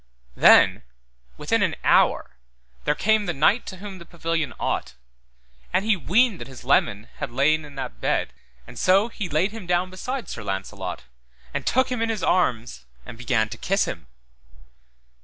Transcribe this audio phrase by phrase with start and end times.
[0.35, 0.81] Then
[1.37, 2.31] within an hour
[2.85, 4.95] there came the knight to whom the pavilion ought,
[5.71, 8.33] and he weened that his leman had lain in that bed,
[8.65, 11.03] and so he laid him down beside Sir Launcelot,
[11.53, 14.07] and took him in his arms and began to kiss him.